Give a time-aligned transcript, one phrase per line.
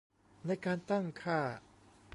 [0.45, 1.41] ใน การตั้งค่า